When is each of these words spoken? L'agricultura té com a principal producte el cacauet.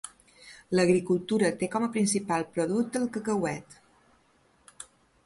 L'agricultura 0.77 1.51
té 1.59 1.69
com 1.75 1.85
a 1.87 1.89
principal 1.97 2.47
producte 2.55 3.01
el 3.03 3.07
cacauet. 3.19 3.77